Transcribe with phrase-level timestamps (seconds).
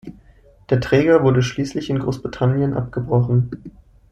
[0.71, 3.51] Der Träger wurde schließlich in Großbritannien abgebrochen.